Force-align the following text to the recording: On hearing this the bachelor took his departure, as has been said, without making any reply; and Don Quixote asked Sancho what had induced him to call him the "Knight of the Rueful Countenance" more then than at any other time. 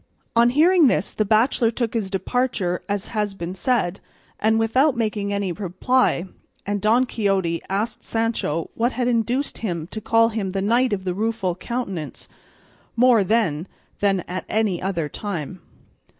On 0.35 0.49
hearing 0.49 0.87
this 0.87 1.13
the 1.13 1.25
bachelor 1.25 1.69
took 1.69 1.93
his 1.93 2.09
departure, 2.09 2.81
as 2.89 3.09
has 3.09 3.35
been 3.35 3.53
said, 3.53 3.99
without 4.53 4.97
making 4.97 5.31
any 5.31 5.51
reply; 5.51 6.25
and 6.65 6.81
Don 6.81 7.05
Quixote 7.05 7.61
asked 7.69 8.03
Sancho 8.03 8.71
what 8.73 8.93
had 8.93 9.07
induced 9.07 9.59
him 9.59 9.85
to 9.91 10.01
call 10.01 10.29
him 10.29 10.49
the 10.49 10.59
"Knight 10.63 10.91
of 10.91 11.03
the 11.03 11.13
Rueful 11.13 11.53
Countenance" 11.53 12.27
more 12.95 13.23
then 13.23 13.67
than 13.99 14.21
at 14.21 14.43
any 14.49 14.81
other 14.81 15.07
time. 15.07 15.61